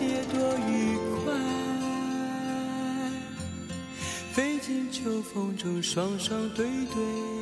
[0.00, 1.34] 蝶多愉快，
[4.32, 7.39] 飞进秋风中双双对对。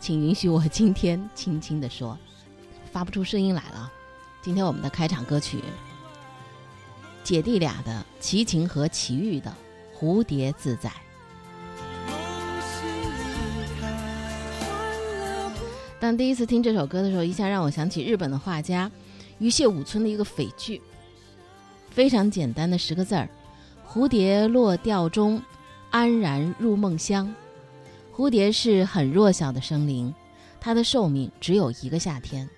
[0.00, 2.18] 请允许我今天轻轻地说，
[2.92, 3.81] 发不出声音来了。
[4.42, 5.62] 今天我们的开场歌曲，
[7.22, 9.54] 姐弟俩的齐秦和齐豫的
[9.96, 10.90] 《蝴蝶自在》。
[16.00, 18.90] 当第一次听这首歌的时候，一下让我想起日本的画家
[19.38, 20.82] 于谢武村的一个匪句，
[21.88, 23.28] 非常简单的十个字儿
[23.88, 25.40] ：“蝴蝶落钓中，
[25.90, 27.32] 安然入梦乡。”
[28.12, 30.12] 蝴蝶是很弱小的生灵，
[30.60, 32.50] 它的寿命只有一个夏天，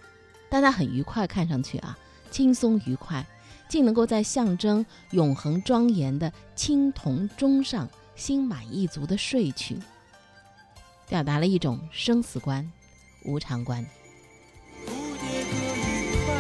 [0.54, 1.98] 但它很愉快，看上去啊
[2.30, 3.26] 轻松愉快，
[3.68, 9.76] 竟能够在象征永恒庄严的青铜钟上心满意足地睡去，
[11.08, 12.70] 表达了一种生死观、
[13.24, 13.84] 无常观。
[14.86, 16.32] 蝴蝶多愉快，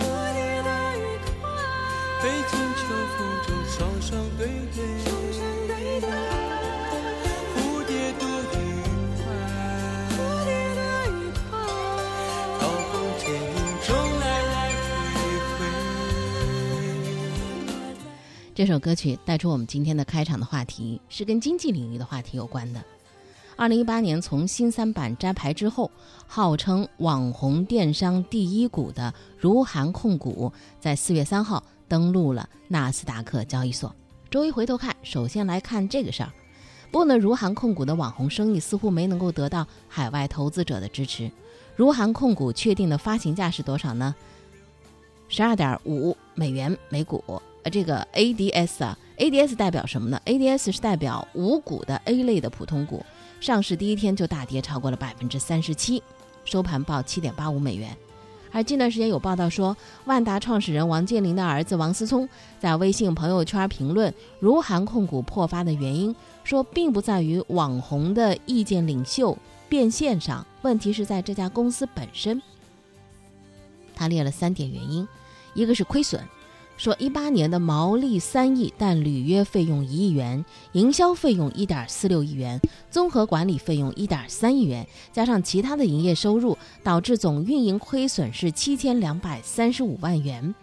[0.00, 0.02] 蝴
[0.34, 0.68] 蝶的
[0.98, 1.00] 愉
[1.40, 1.46] 快，
[2.20, 2.82] 飞进秋
[3.16, 4.93] 风中双双对对。
[18.54, 22.80] 这首歌曲带出我们今天的开场的话题，是跟经济领域的话题有关的。
[23.56, 25.90] 二零一八年从新三板摘牌之后，
[26.28, 33.92] 号称网红电商第一股的如涵控股，在四月三号登陆了纳斯达克交易所。
[34.30, 36.30] 周一回头看，首先来看这个事儿。
[36.92, 41.28] 不过呢，如涵控股的网红生意似乎没能够得到海外投资者的支持。
[41.74, 44.14] 如涵控股确定的发行价是多少呢？
[45.26, 47.42] 十二点五美元每股。
[47.64, 53.04] 呃，这个 ADS 啊，ADS 代表什么呢？ADS 是代表无股的 A 类的普通股，
[53.40, 56.02] 上市第一天就大跌超过了百分之三十七，
[56.44, 57.96] 收盘报七点八五美元。
[58.52, 62.28] 而近段时间有报道说，万达创始人王健林的儿子王思聪
[62.60, 66.14] 在微信朋友圈评论如涵控股破发的原因，
[66.44, 69.36] 说并不在于网红的意见领袖
[69.70, 72.40] 变现上，问题是在这家公司本身。
[73.94, 75.08] 他列了三点原因，
[75.54, 76.20] 一个是亏损。
[76.76, 90.54] 说一八年的毛利三亿，但履约费用一亿元，营销费用一点四六亿元，综合管理费用一点三亿元，加上其他的营业收入，导致总运营亏损是七千两百三十五万元。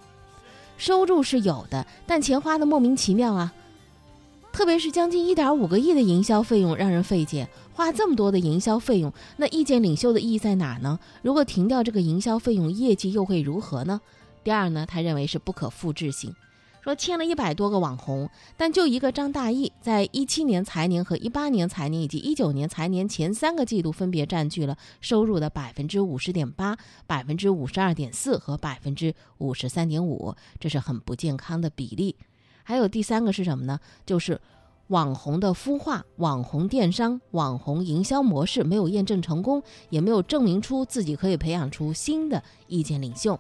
[0.78, 3.54] 收入是有的，但钱花的莫名其妙啊！
[4.52, 7.48] 特别是将近一点五个亿的营销费用，让人费解。
[7.74, 11.00] 花这么多的营销费用，那意见领袖的意义在哪呢？
[11.22, 14.02] 如果停掉这个营销费用，业绩又会如何呢？
[14.44, 16.36] 第二呢，他认为是不可复制性，
[16.84, 26.76] 说签了一百多个网红，但就一个张大奕，在一七年财年和一八年财年以及一九年财年前三个季度，分别占据了收入的百分之五十点八、
[27.06, 32.16] 百分之五十二点四和百分之五十三点五，这是很不健康的比例。
[32.64, 33.80] 还有第三个是什么呢？
[34.06, 34.42] 就是
[34.88, 43.40] 网红的孵化、网红电商、网红营销模式没有验证成功，也没有证明出自己可以培养出新的意见领袖。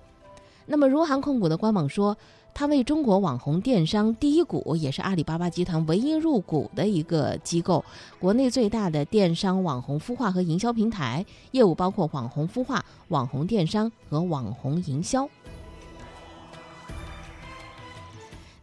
[0.66, 2.18] 那么，如涵控股的官网说，
[2.54, 7.84] 它为中国网红电商第一股，也是阿里巴巴集团唯一入股的一个机构，
[8.20, 15.28] 国内最大的电商网红孵化和营销平台，业务包括网红孵化、网红电商和网红营销。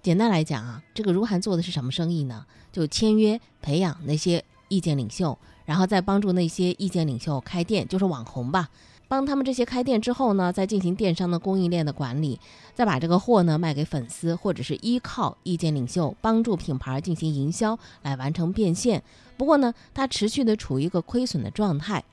[0.01, 2.47] 简单来讲啊，这个如涵做的是什么生意呢？
[2.73, 5.37] 就签约培养那些意见领袖，
[5.67, 8.69] 然后再帮助那些意见领袖开店，就是网红吧。
[9.09, 12.39] 帮他们这些开店之后呢，再进行电商的供应链的管理，
[12.75, 19.03] 再把这个货呢卖给粉丝，或者是依靠意见领袖帮助品牌进行营销来完成变现。
[19.39, 22.05] 不过呢，它持续的处于一个亏损的状态。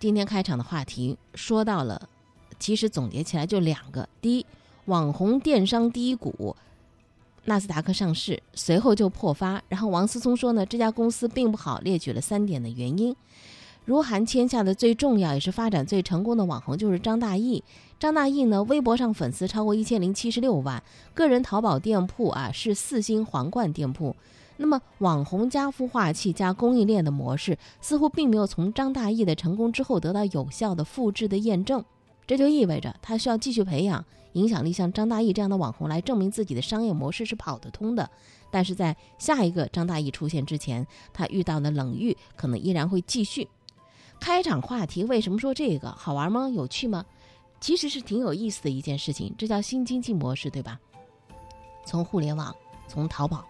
[0.00, 2.08] 今天开场的话题说到了，
[2.58, 4.44] 其实总结起来就两个：第一，
[4.86, 6.56] 网红电商第一股
[7.44, 9.62] 纳斯达克上市，随后就破发。
[9.68, 13.14] 然后王思聪说呢，这家公司并不好，列举了三点的原因。
[13.84, 17.62] 如涵签下的最重要也是发展最成功的网红就是张大奕。
[17.98, 20.82] 张大奕呢，微博上粉丝超过一千零七十六万，
[21.12, 24.16] 个人淘宝店铺啊是四星皇冠店铺。
[24.56, 31.84] 那么网红加孵化器加供应链的模式，似乎并没有从张大奕的成功之后得到有效的复制的验证。
[32.26, 34.02] 这就意味着他需要继续培养
[34.32, 38.08] 影响力像张大奕这样的网红来证明自己的商业模式是跑得通的。
[38.50, 43.48] 但是在下一个张大奕出现之前，他遇到的冷遇可能依然会继续。
[44.20, 46.48] 开场话题为什么说这个好玩吗？
[46.48, 47.04] 有趣吗？
[47.60, 50.78] 其实是挺有意思的一件事情，这叫新经济模式，对吧？
[51.86, 52.54] 从互联网，
[52.88, 53.44] 从淘宝，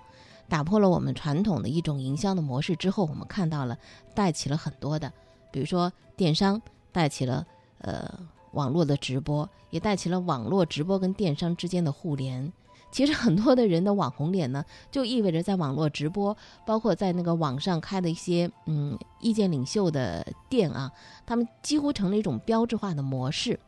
[0.48, 3.78] 打破了我们传统的一种营销的模式之后，我们看到了
[4.14, 5.12] 带起了很多的，
[5.50, 6.60] 比如说电商
[6.92, 7.46] 带起了
[7.78, 8.08] 呃
[8.52, 12.52] 网络的直播，也带起了网络直播跟电商之间的互联。
[12.94, 20.92] 其实很多的人的网红脸呢，就意味着在网络直播，包括在那个网上开的一些嗯意见领袖的店啊，
[21.26, 23.58] 他们几乎成了一种标志化的模式。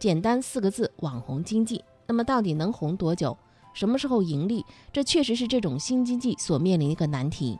[0.00, 1.84] 简单四个字：网红经济。
[2.08, 3.38] 那么到底能红多久？
[3.72, 4.66] 什么时候盈利？
[4.92, 7.56] 这确实是这种新经济所面临的一个难题。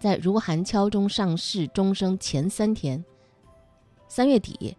[0.00, 3.04] 在如涵敲钟上市钟声前三天，
[4.08, 4.74] 三月底，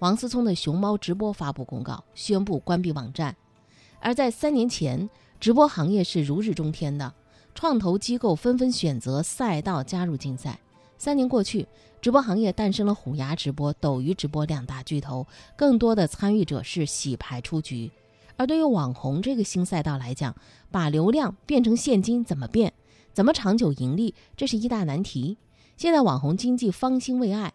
[0.00, 3.34] 王思聪的熊猫直播发布公告，宣布关闭网站。
[4.04, 5.08] 而在三年前，
[5.40, 7.10] 直播行业是如日中天的，
[7.54, 10.60] 创投机构纷纷选择赛道加入竞赛。
[10.98, 11.66] 三年过去，
[12.02, 17.90] 直播行业诞生了虎牙直播、斗鱼直播两大巨头，更多的参与者是洗牌出局。
[18.36, 20.36] 而对于网红这个新赛道来讲，
[20.70, 22.74] 把流量变成现金怎么变？
[23.14, 24.14] 怎么长久盈利？
[24.36, 25.38] 这是一大难题。
[25.78, 27.54] 现在网红经济方兴未艾。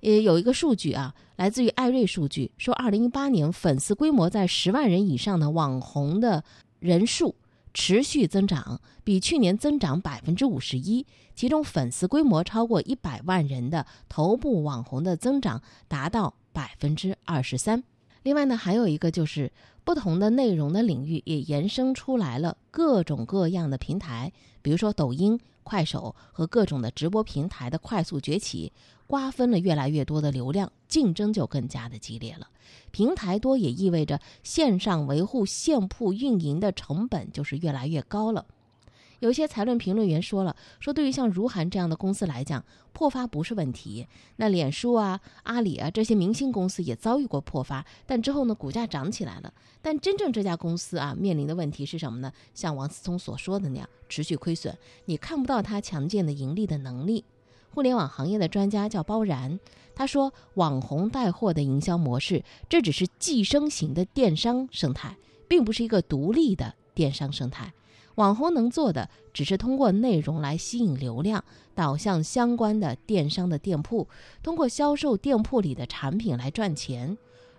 [0.00, 6.44] 也有一个数据啊，来自于艾瑞数据，说二零一八年粉丝规模在十万人以上的网红的
[6.78, 7.34] 人数
[7.74, 11.04] 持续增长，比去年增长百分之五十一。
[11.34, 17.82] 其中粉丝规模超过一百万人的头部网红的增长达到百分之二十三。
[18.22, 19.52] 另外呢，还有一个就是
[19.84, 25.38] 不同的内容的领域也延伸出来了各种各样的平台，比如说抖音。
[25.64, 28.72] 快手和各种的直播平台的快速崛起，
[29.08, 32.46] 瓜分了越来越多的流量，竞争就更加的激烈了。
[32.90, 38.44] 平台多也意味着线上维护线铺运营的成本就是越来越高了。
[39.20, 42.62] 有些财论评论员说了，说对于像如涵这样的公司来讲，
[42.92, 44.06] 破发不是问题。
[44.36, 49.52] 那脸书啊、阿里啊这些明星公司也遭遇过破发，但之后呢，股价涨起来了。
[49.82, 52.30] 但真正这家公司啊，面临的问题是什么呢？
[52.54, 54.76] 像王思聪所说的那样，持续亏损，
[55.06, 57.24] 你看不到它强健的盈利的能力。
[57.78, 59.60] 互联网行业的专家叫包然，
[59.94, 65.16] 他说，网红带货的营销模式，这只是寄生型的电商生态，
[65.46, 67.72] 并不是一个独立的电商生态。
[68.16, 71.44] 网红能做的只是通过内容来吸引流量，
[71.76, 74.08] 导向相关的电商的店铺，
[74.42, 77.16] 通过销售店铺里的产品来赚钱。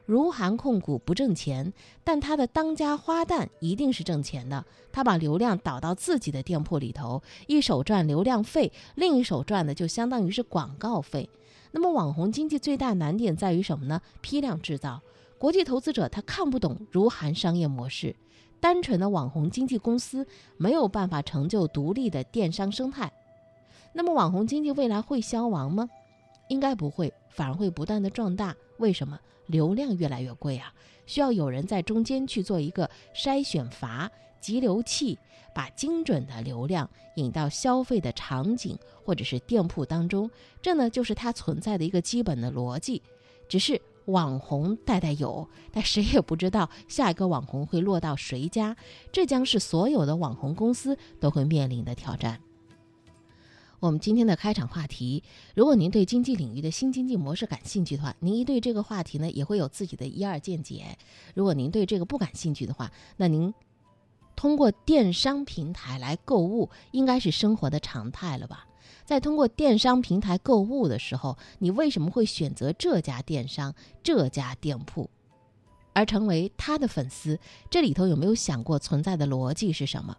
[0.10, 1.72] 如涵控股不挣钱，
[2.04, 4.66] 但他的当家花旦一定是挣钱的。
[4.92, 11.30] 他把流量导到自己的店铺里头，一手赚流量费，另一手赚的就相当于是广告费。
[11.70, 14.02] 那么网红经济最大难点在于什么呢？
[14.20, 15.00] 批量制造，
[15.38, 18.16] 国际投资者他看不懂如涵商业模式。
[18.60, 20.26] 单纯的网红经纪公司
[20.58, 23.14] 没有办法成就独立的电商生态，
[23.94, 25.88] 那么网红经济未来会消亡吗？
[26.48, 28.56] 应该不会，反而会不断的壮大。
[28.80, 29.20] 为什么？
[29.50, 30.74] 流量越来越贵啊，
[31.06, 35.20] 需要有人在中间去做一个筛选阀、集流器，
[35.54, 40.32] 把精准的流量引到消费的场景或者是店铺当中。
[40.62, 43.02] 这呢，就是它存在的一个基本的逻辑，
[43.50, 43.82] 只是。
[44.06, 48.76] 网红代代有，但谁也不知道下一个网红会落到谁家，
[49.12, 52.42] 这将是所有的网红公司都会面临的挑战。
[53.80, 55.24] 我们今天的开场话题，
[55.56, 60.98] 如果您对经济领域的新经济模式感兴趣的话，您一对这个话题呢也会有自己的一二见解。
[61.34, 63.54] 如果您对这个不感兴趣的话，那您
[64.36, 68.68] 通过电商平台来购物，应该是生活的常态了吧？
[69.06, 75.10] 在通过电商平台购物的时候，你为什么会选择这家电商、这家店铺，
[75.94, 77.40] 而成为他的粉丝？
[77.70, 80.18] 这里头有没有想过存在的逻辑是什么？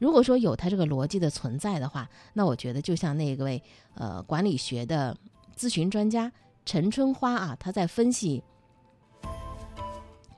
[0.00, 3.62] 如果说有他这个逻辑的存在的话，那我觉得就像那位
[3.94, 5.16] 呃管理学的
[5.56, 6.32] 咨询专家
[6.66, 8.42] 陈春花啊，他在分析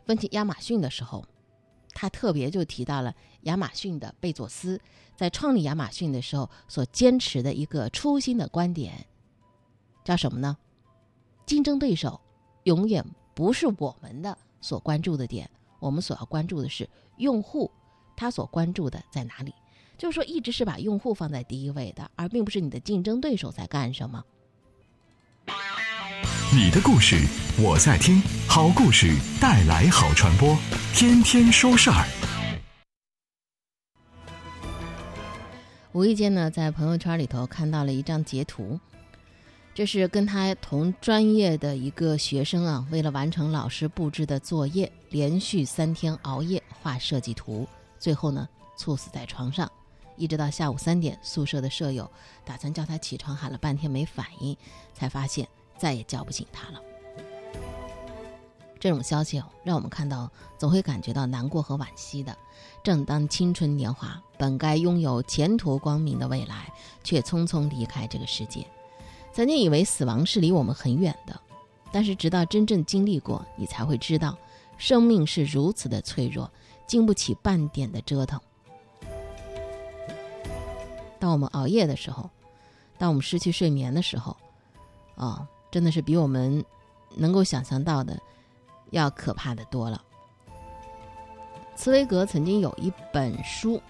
[0.05, 1.25] 分析亚马逊的时候。
[1.95, 4.81] 他特别就提到了亚马逊的贝佐斯
[5.15, 9.07] 在创立亚马逊的时候所坚持的一个初心的观点，
[10.03, 10.57] 叫什么呢？
[11.45, 12.19] 竞争对手
[12.65, 13.05] 永远
[13.35, 15.49] 不是我们的所关注的点，
[15.81, 16.89] 我们所要关注的是
[17.19, 17.71] 用户
[18.17, 19.53] 他所关注的在哪里。
[19.99, 24.25] 就是说，一直是把用户放在第一位的，而并不是你的竞争对手在干什么。
[26.55, 27.17] 你的故事
[27.59, 30.57] 我在听，好故事带来好传播，
[30.93, 32.07] 天天说事儿。
[35.93, 38.81] 无意间呢，在朋友圈里头看到了一张截图，
[39.75, 47.69] 这是跟他同专业的一个学生啊，为了完成老师布置的作业，连续三天熬夜画设计图，
[48.03, 49.71] 最后呢猝死在床上。
[50.17, 52.11] 一直到下午三点，宿舍的舍友
[52.45, 54.57] 打算叫他起床，喊了半天没反应，
[54.93, 55.47] 才发现
[55.79, 56.81] 再也叫不醒他了。
[58.81, 60.29] 这种消息，让我们看到
[60.59, 62.37] 总会感觉到难过和惋惜的。
[62.83, 66.73] 正当青春年华，本该拥有前途光明的未来，
[67.05, 68.67] 却匆匆离开这个世界。
[69.33, 71.41] 曾经以为死亡是离我们很远的，
[71.93, 74.37] 但是直到真正经历过，你才会知道，
[74.77, 76.51] 生命是如此的脆弱，
[76.93, 78.39] 经不起半点的折腾。
[81.19, 82.29] 当我们熬夜的时候，
[82.99, 84.37] 当我们失去睡眠的时候，
[85.17, 86.63] 啊，真的是比我们
[87.17, 88.21] 能够想象到的
[88.91, 90.05] 要可怕的多了。
[91.75, 93.81] 茨威格曾经有一本书，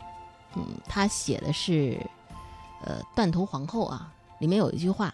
[0.54, 1.98] 嗯，他写的是
[2.84, 5.12] 呃断头皇后啊，里面有一句话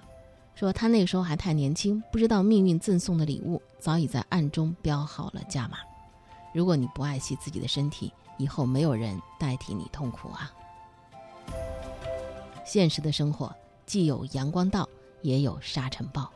[0.54, 5.78] 说，他那个时候还太年轻，不知道命运赠送的礼物早已在暗中标好了价码。
[6.52, 10.52] 如果你不爱惜自己的身体，以后没有人代替你痛苦啊。
[12.64, 13.54] 现实的生活
[13.86, 14.88] 既有阳光道，
[15.22, 16.30] 也有沙尘暴。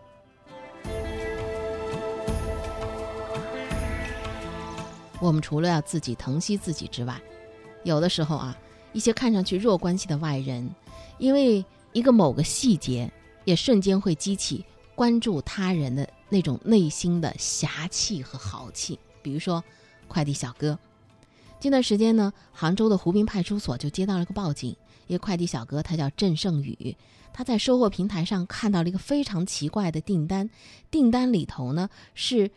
[5.20, 7.20] 我们除了要自己疼惜自己之外，
[7.84, 8.56] 有的时候啊，
[8.92, 10.68] 一些看上去弱关系的外人，
[11.18, 13.10] 因为一个某个细节，
[13.44, 14.64] 也瞬间会激起
[14.94, 18.98] 关注他人的那种内心的侠气和豪气。
[19.22, 19.62] 比如说，
[20.12, 20.78] 快递小哥，
[21.58, 24.76] 近段时间呢，杭州的湖滨派出所就接到了个报警。
[25.06, 26.94] 一个快递小哥，他叫郑胜宇，
[27.32, 30.50] 他在收货平台上看到了一个非常奇怪的订单，
[30.90, 32.50] 订单里头呢是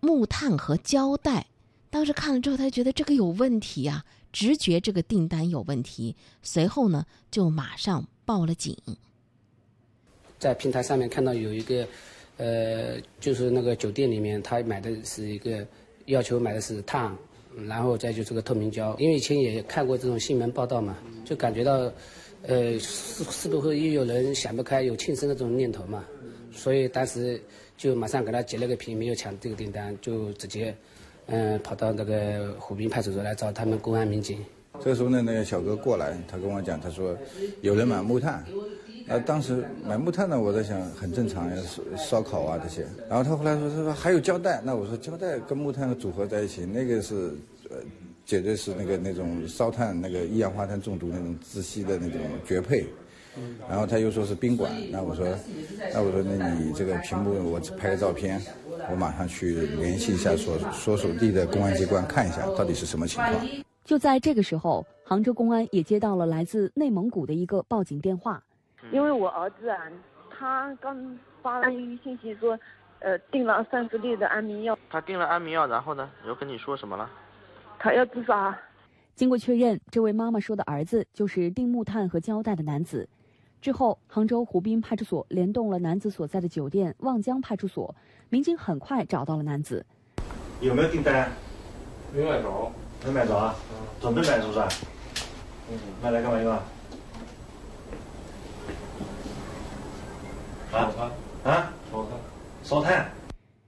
[0.00, 1.46] 木炭和胶带。
[1.88, 6.14] 当时看了之后，他觉得这个有问题啊，直觉这个订单有问题。
[6.42, 8.76] 随后呢，就马上报了警。
[10.38, 11.88] 在平台上面看到有一个，
[12.36, 15.66] 呃，就是那个酒店里面，他买的是一个
[16.10, 17.10] 要求买的是炭。
[17.66, 21.92] 然后再就是个透明胶，因为以前也看过这种新闻报道嘛，就感觉到，
[22.42, 26.04] 呃，是是不会又有人想不开有轻生的这种念头嘛？
[26.52, 27.42] 所以当时
[27.76, 30.72] 就马上给他截了个屏，没有抢这个订单，就直接，
[31.26, 34.38] 嗯，跑到那个湖滨派出所来找他们公安民警。
[34.80, 37.18] 这时候呢，那个小哥过来，他跟我讲，他说
[37.62, 38.44] 有人买木炭。
[39.08, 41.56] 呃，当时买木炭呢，我在想很正常呀，
[41.96, 42.86] 烧烧烤啊这些。
[43.08, 47.34] 然后他后来说，他说还有胶带，那我说胶带跟木炭组合在一起，那个是，
[47.70, 47.76] 呃，
[48.24, 52.86] 绝对是那个那种烧炭那个一氧化碳中毒那种窒息的那种绝配。
[53.68, 55.24] 然后他又说是宾馆，那我说，
[55.94, 58.40] 那我说那你这个屏幕我拍个照片，
[58.90, 63.34] 我马上去联系一下所所属地的公安机关看一下到底是什么情况。
[63.84, 68.42] 就在这个时候，杭州公安也接到了来自内蒙古的一个报警电话。
[68.92, 69.80] 因为我儿子啊，
[70.30, 72.58] 他刚发了一个信息说，
[72.98, 74.76] 呃，订了三十粒的安眠药。
[74.90, 77.08] 他订了安眠药，然后呢，又跟你说什么了？
[77.78, 78.56] 他要自杀。
[79.14, 83.08] 经过确认，这位妈妈说的儿子就是订木炭和胶带的男子。
[83.60, 87.94] 之后，杭州湖滨派出所联动了男子所在的酒店望江派出所，
[88.28, 89.84] 民警很快找到了男子。
[90.60, 91.30] 有没有订单？
[92.12, 92.72] 没买着。
[93.06, 93.54] 没买着啊？
[94.00, 94.60] 准备买是不是？
[95.70, 96.62] 嗯，买来干嘛用啊？
[100.70, 101.10] 烧炭
[101.52, 101.74] 啊！
[101.90, 102.20] 烧炭，
[102.62, 103.10] 烧炭。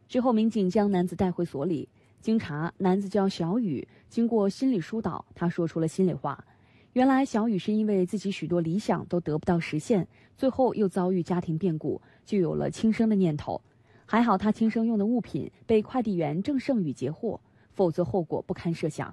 [0.08, 1.88] 之后，民警将男子带回所里。
[2.20, 3.86] 经查，男子叫小雨。
[4.08, 6.44] 经过心理疏导，他说出了心里话。
[6.92, 10.06] 原来，小雨是因为自己许多理想都得不到实现，
[10.36, 13.60] 最后又遭遇家庭变故，就有了轻生的念头。
[14.06, 17.40] 还好，他轻生用的物品被快递员郑胜宇截获，
[17.72, 19.12] 否则后果不堪设想。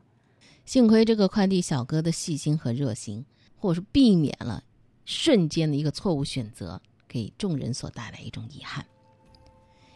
[0.65, 3.25] 幸亏这个快递小哥的细心和热心，
[3.57, 4.63] 或是避免了
[5.05, 6.79] 瞬间的一个错误选择。
[7.09, 8.85] 给众人所带来一种遗憾。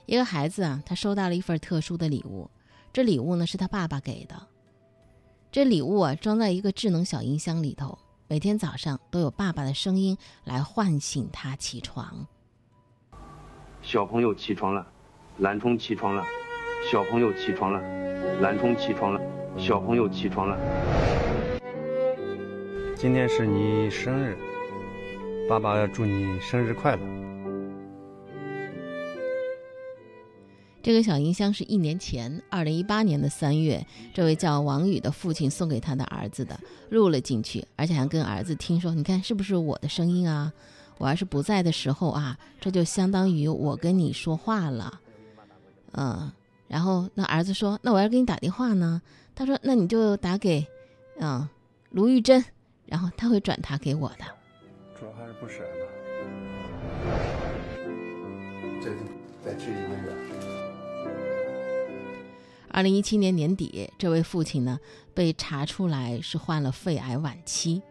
[0.06, 2.50] 一个孩子啊，他收到了一份特殊的礼物，
[2.92, 4.36] 这礼物呢是他爸爸给的。
[5.50, 12.28] 这礼物啊装在一个智能小音箱里头，每天早上都有爸爸的声音来唤醒他起床。
[13.82, 14.86] 小朋友起床了，
[15.38, 16.26] 蓝冲起床了，
[16.92, 17.80] 小朋友起床了，
[18.42, 19.22] 蓝冲起床了，
[19.58, 20.58] 小朋友起床了。
[22.98, 24.38] 今天是你生日。
[25.54, 27.02] 爸爸要祝你生日快乐。
[30.82, 40.52] 这个小音箱是一年前，二零一八年的三月，这位叫王宇的父亲送给他的儿子的，录了进去，而且还跟儿子听说：“你看是不是我的声音啊？
[40.98, 45.00] 我要是不在的时候啊，这就相当于我跟你说话了。”
[45.94, 46.32] 嗯，
[46.68, 49.04] 然后那儿子说：“那我要给你打电话呢？”
[49.36, 50.66] 他说：“那你就打给，
[51.20, 51.48] 嗯，
[51.92, 52.44] 卢玉珍，
[52.88, 54.26] 然后他会转达给我的。”
[55.12, 55.86] 还是不舍吧。
[58.82, 58.90] 这
[59.44, 60.14] 再去一个月。
[62.70, 64.80] 二零一七年年底，这位父亲呢
[65.14, 67.82] 被查出来是患了肺癌晚期。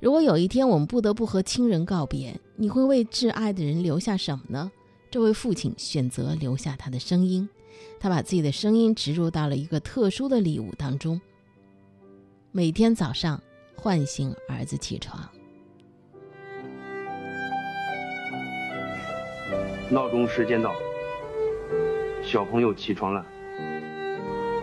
[0.00, 4.70] 如果有一天我们不得不和亲人告别，你会为挚爱的人留下什么呢？
[5.10, 7.48] 这位父亲选择留下他的声音，
[8.00, 11.20] 他把自己的声音植入到了一个特殊的礼物当中。
[12.50, 13.40] 每天早上
[13.76, 15.26] 唤醒儿子起床，
[19.90, 20.74] 闹钟时间到，
[22.22, 23.24] 小朋友起床了。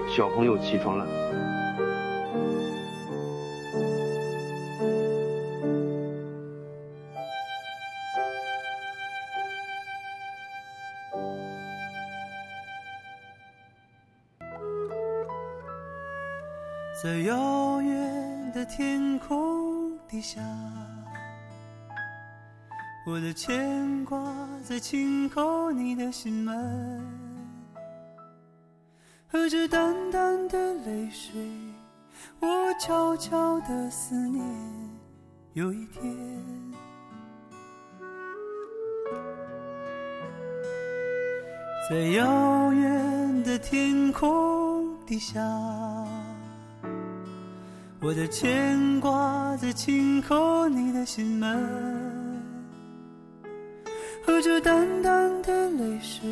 [0.09, 1.07] 小朋友起床了。
[17.01, 20.39] 在遥远的天空底下，
[23.03, 24.21] 我的牵挂
[24.63, 27.01] 在轻叩你的心门。
[29.27, 31.33] 和着淡淡的泪水，
[32.39, 32.47] 我
[32.79, 34.45] 悄悄的思念。
[35.53, 36.15] 有一天，
[41.89, 45.41] 在遥远的天空底下，
[48.01, 52.10] 我的牵挂在轻叩你的心门，
[54.23, 56.29] 和着淡淡的泪水。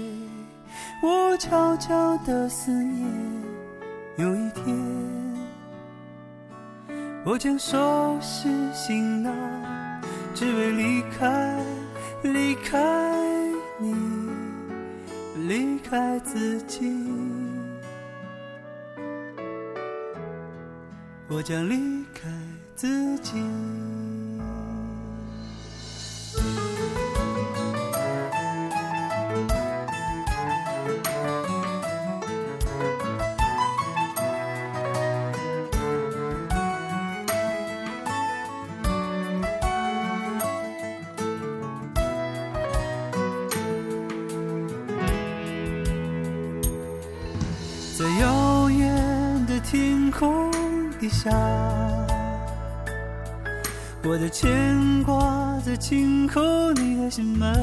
[1.01, 3.07] 我悄悄的思念，
[4.17, 4.75] 有一天，
[7.25, 9.33] 我将收拾行囊，
[10.35, 11.57] 只为离开，
[12.23, 12.79] 离开
[13.79, 13.95] 你，
[15.47, 16.93] 离开自己。
[21.29, 22.27] 我将离开
[22.75, 23.41] 自己。
[51.21, 51.29] 下，
[54.05, 57.53] 我的牵挂在轻叩你的心门，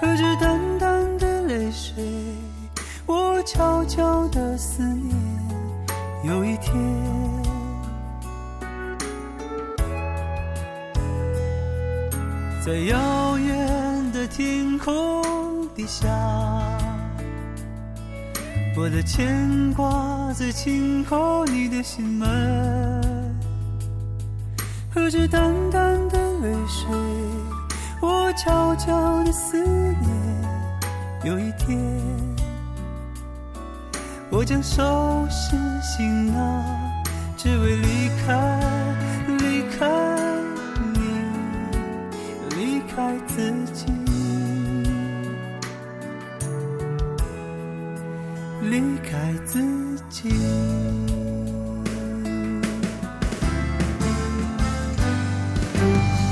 [0.00, 2.02] 和着淡淡的泪水，
[3.04, 5.14] 我悄悄的思念。
[6.24, 6.74] 有一天，
[12.64, 15.22] 在遥远的天空
[15.74, 16.55] 底下。
[18.78, 23.34] 我的牵挂在轻叩你的心门，
[24.94, 26.94] 和着淡淡的泪水，
[28.02, 30.10] 我悄悄的思念。
[31.24, 31.80] 有一天，
[34.30, 36.62] 我将收拾行囊，
[37.34, 38.60] 只为离开，
[39.38, 39.88] 离开
[40.92, 41.00] 你，
[42.54, 43.95] 离开自己。
[48.68, 49.62] 离开自
[50.10, 50.28] 己，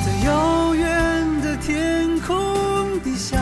[0.04, 3.38] 在遥远的天空底下，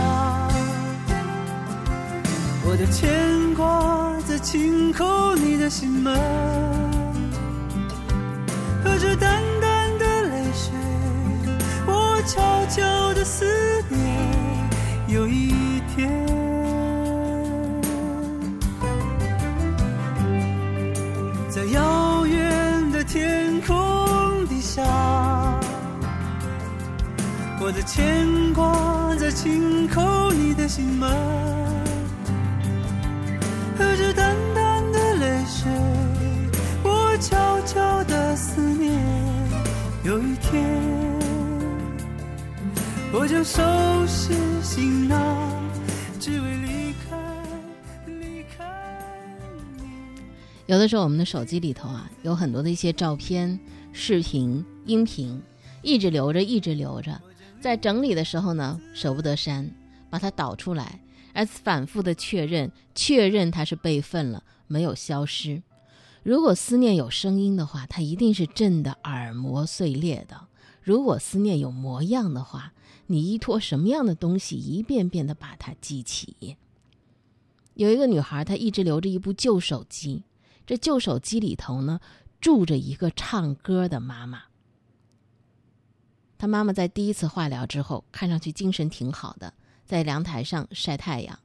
[2.66, 6.14] 我的牵挂在轻叩你的心门，
[8.84, 10.70] 和着淡淡的泪水，
[11.86, 13.46] 我悄悄的思
[13.88, 14.68] 念，
[15.08, 16.31] 有一天。
[27.72, 31.10] 的牵挂在轻叩你的心门，
[33.76, 35.70] 和着淡淡的泪水，
[36.84, 39.00] 我悄悄的思念。
[40.04, 40.62] 有一天，
[43.12, 43.62] 我将收
[44.06, 45.48] 拾行囊，
[46.20, 47.16] 只为离开
[48.06, 48.64] 离开
[49.66, 49.84] 你。
[50.66, 53.58] 有的时候，我们的手机里头啊，有很多的一些照片、
[53.92, 55.40] 视频、音频，
[55.80, 57.18] 一直留着，一直留着。
[57.62, 59.64] 在整理的时候呢，舍不得删；
[60.10, 61.00] 把它导出来，
[61.32, 65.62] 而反复的确认，确认它是备份了，没有消失。
[66.24, 70.48] 如果思念有声音的话，它一定是震得耳膜碎裂的；
[70.82, 72.72] 如果思念有模样的话，
[73.06, 76.56] 你依托什么样的东西，一遍遍的把它记起？
[77.74, 80.24] 有一个女孩，她一直留着一部旧手机，
[80.66, 82.00] 这旧手机里头呢，
[82.40, 84.42] 住着一个唱歌的妈妈。
[86.42, 89.54] 他妈妈在第一次化疗之后，看上去精神挺好的，
[89.86, 91.38] 在阳台上晒太阳。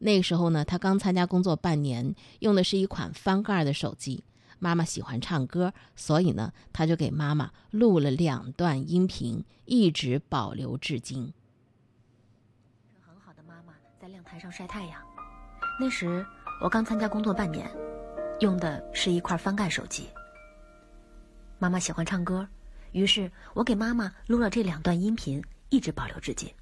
[0.00, 4.24] 那个时候呢，他刚参加工作半年，用的是一款翻盖的手机。
[4.58, 11.32] 妈妈喜欢唱歌，所以呢，他就给妈妈录了两段音频，一直保留至今。
[13.00, 15.00] 很好的妈妈在亮台上晒太阳。
[15.78, 16.26] 那时
[16.60, 17.70] 我刚参加工作半年，
[18.40, 20.08] 用的是一块翻盖手机。
[21.60, 22.48] 妈妈喜欢唱歌，
[22.92, 26.52] 于是我给妈妈录了这两段音频，一直保留至今。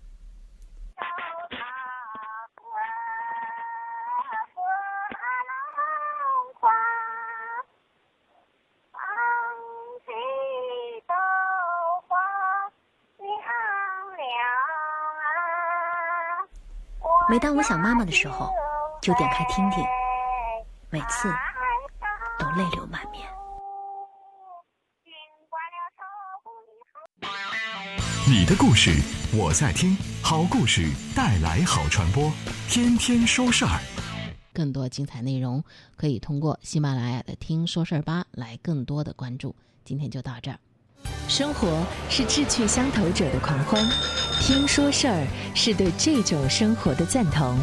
[17.31, 18.51] 每当我想妈妈的时候，
[19.03, 19.85] 就点开听听，
[20.89, 21.31] 每次
[22.39, 23.38] 都泪流满面。
[28.31, 28.91] 你的故事
[29.33, 30.87] 我在听，好故事
[31.17, 32.31] 带来好传播，
[32.69, 33.81] 天天说事儿。
[34.53, 35.65] 更多精彩内容
[35.97, 39.57] 可以通过喜马拉雅的“听说事儿吧”来更多的关注。
[39.83, 40.59] 今天就到这儿。
[41.27, 43.83] 生活是志趣相投者的狂欢，
[44.43, 47.59] 听说事儿是对这种生活的赞同。